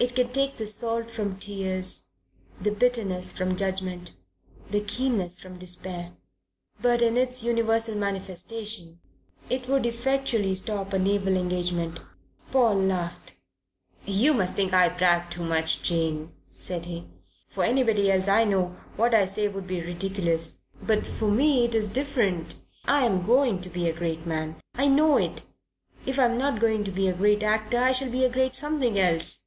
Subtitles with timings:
[0.00, 2.08] It can take the salt from tears,
[2.60, 4.12] the bitterness from judgment,
[4.70, 6.12] the keenness from despair;
[6.82, 9.00] but in its universal manifestation
[9.48, 12.00] it would effectually stop a naval engagement.
[12.50, 13.36] Paul laughed.
[14.04, 17.06] "You mustn't think I brag too much, Jane," said he.
[17.48, 20.64] "For anybody else I know what I say would be ridiculous.
[20.82, 22.56] But for me it's different.
[22.84, 24.56] I'm going to be a great man.
[24.74, 25.40] I know it.
[26.04, 28.98] If I'm not going to be a great actor, I shall be a great something
[28.98, 29.40] else.